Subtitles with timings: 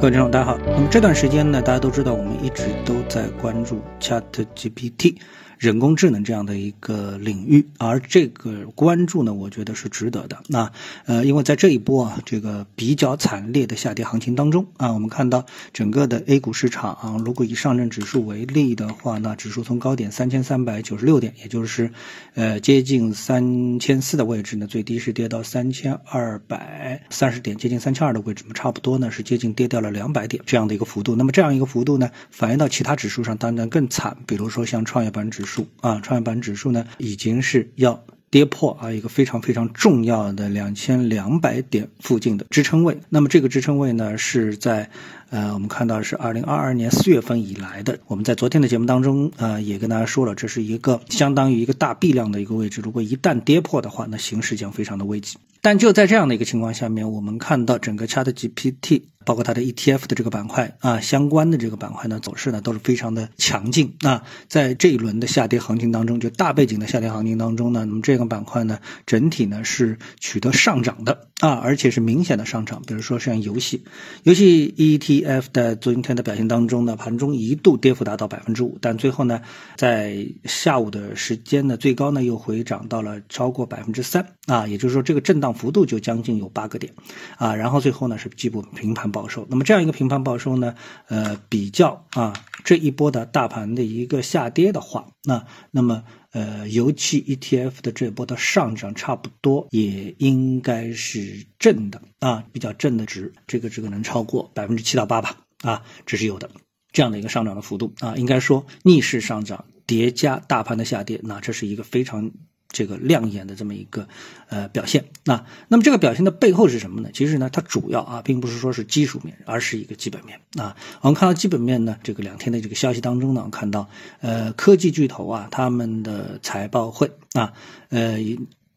[0.00, 0.56] 各位听众，大家好。
[0.64, 4.22] 那么这段时间呢，大家都知道，我们一直都在关注 Chat
[4.54, 5.16] GPT。
[5.58, 10.38] 人工智能这样的一个领域，而这个关注呢，我觉得是值得的。
[10.46, 10.70] 那
[11.04, 21.90] 呃，因为在这一波啊，这个比较惨烈的下跌行情当中啊，我们看到整个的 A 股市场啊，如果以上证指数为例的话，那指数从高点三千三百九十六点，也就是
[22.34, 31.16] 呃接近三千四的位置呢，最低是跌到三千二百三十点，接近三千二的位置，差不多呢是接近跌掉了两百点这样的一个幅度。
[31.16, 35.47] 那么这样一个幅度呢，反映到其他指数上当然更惨，比如说像创业板指。
[35.48, 42.98] 数啊，创业板指数呢已经是要跌破啊一个非常非常重要的两千两百点附近的支撑位。
[43.08, 44.90] 那么这个支撑位呢是在
[45.30, 47.98] 呃我们看到是二零二二年四月份以来的。
[48.06, 52.82] 我们在昨天的节目当中呃也跟大家说了，这是一个相当于一个大 B 量的一个位置。
[52.84, 55.38] 如果一旦跌破的话，那形势将非常的危急。
[55.60, 59.02] 但就在这样的一个情况下面，我们看到整个 ChatGPT。
[59.28, 63.94] 包括它的 ETF 的这个板块啊，相关的这个板块呢，走势呢都是非常的强劲。
[64.00, 72.80] 那在这一轮的下跌行情当中，就大背景的下跌行情当中呢，那么这个板块呢，整体呢是取得上涨的啊，而且是明显的上涨。
[72.86, 73.84] 比如说像游戏，
[74.22, 79.42] 游戏 ETF 的昨天的表现当中呢，盘中一度跌幅达到百分之五，但最后呢，
[79.76, 86.94] 在下午的时间呢，最高呢又回涨到了超过百分之三啊，也就是说这个震荡幅度就将近有八个点
[87.36, 89.12] 啊，然后最后呢是基本平盘。
[89.18, 90.76] 报收，那么这样一个平盘报收呢，
[91.08, 106.48] 呃，比较啊这一波的大盘的一个下跌的话，那那么呃，油气 ETF 的这波的上涨差不多也应该是正的啊，比较正的值，这个这个能超过百分之七到八吧啊，这是有的
[106.92, 112.30] 这样的一个上涨的幅度啊，应该说逆势上涨叠加大盘的下跌，那这是一个非常。
[112.70, 114.06] 这个亮眼的这么一个
[114.48, 117.08] 呃表现，那那么这个表现的背后是什么呢？
[117.14, 120.76] 其实呢，它主要啊，并不是说是技术面，而是一个基本面啊。
[121.00, 123.88] 我们看到基本面呢，这个两天的这个消息当中呢，我们看到
[124.20, 127.54] 呃科技巨头啊，他们的财报会啊，
[127.88, 128.18] 呃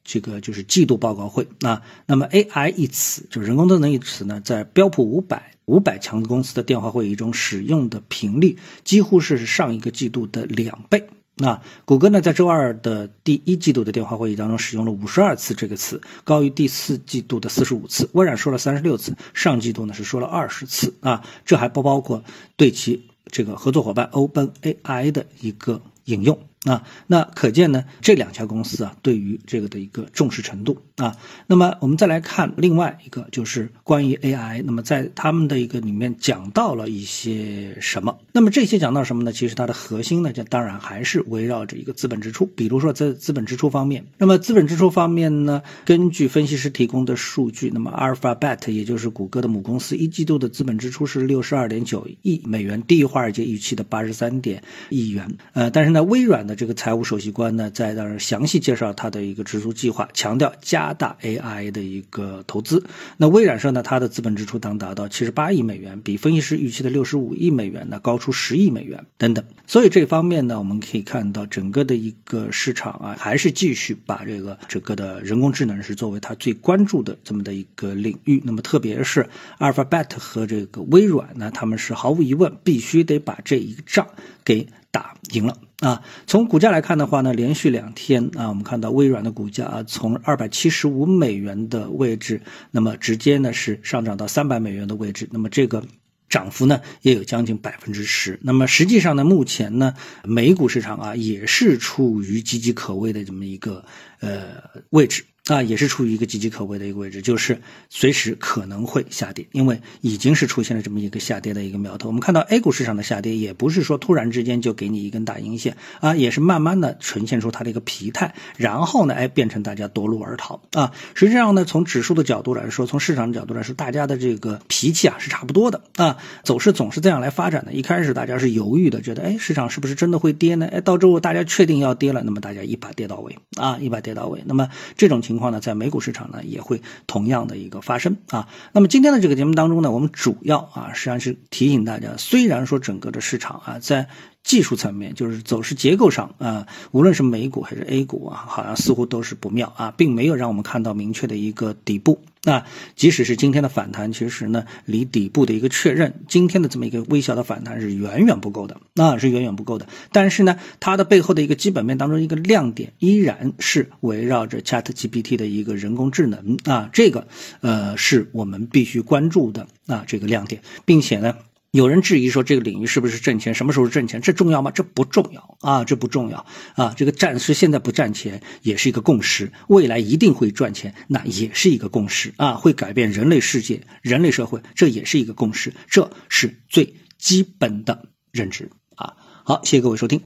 [0.04, 1.82] 这个就是季度报告会啊。
[2.06, 11.08] 那么 AI 一词，就是人工智能一词呢，在标普五百五百强公司的电话会议中使用的频率，几乎是上一个季度的两倍。
[11.36, 18.10] 那谷歌呢，在周二的第一季度的电话会议当中，使用了五十二次这个词，高于第四季度的四十五次。
[18.14, 22.24] 微软说了三十六次，上季度呢是说了二十次啊，这还不包括
[22.58, 26.38] 对其这个合作伙伴 OpenAI 的一个引用。
[26.66, 31.18] 啊，那可见呢，这两家公司啊，对于这个的一个重视程度啊。
[31.48, 34.62] 那么我们再来看另外一个，就是关于 AI。
[34.64, 38.20] 那么在他们的一个里面讲到了一些什么？
[38.32, 39.32] 那么这些讲到什么呢？
[39.32, 42.46] 其实它的核心呢，就当然还是围绕着一个资本支出。
[42.46, 55.38] 比如说在资本支出方面，那么资本支出方面呢，根据分析师提供的数据，那么 Alphabet 也就是谷歌的母公司，一季度的资本支出是六十二点九亿美元，低于华尔街预期的八十三点亿元。
[55.54, 56.51] 呃，但是呢，微软。
[56.56, 62.84] 这个财务首席官呢，在那儿详细介绍他的一个支出计划，强调加大 AI 的一个投资。
[63.18, 69.44] 那微软说呢，它的资本支出将达到七十八亿美元，比分析师预期的六十五亿美元呢高出十亿美元等等。
[69.68, 78.42] 所以这方面呢，我们可以看到整个的一个市场啊，还是继续把这个整个的人工智能是作为它最关注的这么的一个领域。
[78.44, 79.28] 那么特别是
[79.60, 84.08] Alphabet 和这个微软呢，他们是毫无疑问必须得把这一仗
[84.44, 84.68] 给。
[84.92, 86.04] 打赢了啊！
[86.28, 92.42] 从股价来看的话呢，连续两天啊，我们看到微软的股价啊，从二百七十五美元的位置，
[92.72, 95.84] 那么直接呢是上涨到三百美元的位置，那么这个
[96.28, 98.38] 涨幅呢也有将近百分之十。
[98.44, 99.94] 那么实际上呢，目前呢，
[100.26, 103.86] 美股市场啊也是处于岌岌可危的这么一个
[104.20, 104.42] 呃
[104.90, 105.24] 位置。
[105.52, 112.08] 啊，也是处于一个岌岌可危的一个位置，就是随时可能会下跌，因为已经是出现了这么一个下跌的一个苗头。
[112.08, 120.94] 我们看到 A 股市场的下跌，也不是说突然之间就给你一根大阴线啊，也是慢慢的呈现出它的一个疲态，然后呢，哎，变成大家夺路而逃啊。
[121.16, 127.74] 实际上呢，从指数的角度来说，从市场的角度来说，大家的这个脾气啊是差不多的啊，走势总是这样来发展的。
[127.74, 130.70] 一开始大家是犹豫的，觉得哎，市场是不是真的会跌呢？
[130.72, 134.44] 哎，到之后大家确定要跌了，那么大家一把跌到位啊，一把跌到位。
[134.46, 135.32] 那么这种情。
[135.32, 138.48] 情况呢，在美股市场呢也会同样的一个发生啊。
[138.72, 144.08] 那么今天的这个节目当中呢，我们主要啊实际上是提醒大家，虽然说整个的市场啊在
[144.44, 152.22] 技术层面，就是走势结构上啊，无论是美股还是 A 股啊，好像似乎都是不妙啊，并没有让我们看到明确的一个底部。
[152.44, 152.66] 那
[152.96, 159.88] 即使是今天的反弹，其实呢，离底部的一个确认，今天的这么一个微小的反弹是远远不够的，那是远远不够的。
[160.12, 167.28] 但是呢，它的背后的一个基本面当中一个亮点，依然是围绕着 Chat GPT 的一个人工智能啊，这个
[167.62, 171.36] 呃是我们必须关注的啊这个亮点，并且呢。
[171.72, 173.54] 有人质疑说，这个领域是不是挣钱？
[173.54, 174.20] 什么时候挣钱？
[174.20, 174.72] 这重要吗？
[174.72, 176.46] 这不重要啊，这不重要
[176.76, 176.94] 啊。
[176.98, 189.16] 这个暂时现在不赚钱也是一个共识，未来一定会赚钱，那也是一个共识啊，会改变人类世界、人类社会，这也是一个共识，这是最基本的认知啊。
[189.46, 190.22] 好，谢谢各位收听。